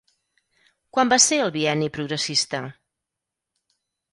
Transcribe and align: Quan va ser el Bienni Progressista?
Quan 0.95 1.11
va 1.13 1.19
ser 1.25 1.39
el 1.43 1.53
Bienni 1.57 1.91
Progressista? 1.99 2.63